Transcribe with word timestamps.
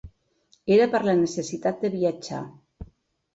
Era 0.75 0.87
per 0.95 1.01
la 1.07 1.15
necessitat 1.19 1.85
de 1.85 1.93
viatjar. 1.97 2.41